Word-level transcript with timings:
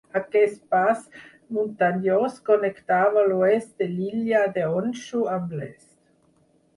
Aquest 0.19 0.61
pas 0.75 1.01
muntanyós 1.57 2.39
connectava 2.49 3.25
l'oest 3.27 3.83
de 3.83 3.89
l'illa 3.91 4.41
de 4.57 4.65
Honshu 4.71 5.21
amb 5.35 5.55
l'est. 5.61 5.93